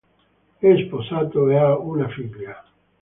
[0.57, 2.59] È sposato e ha una figlia.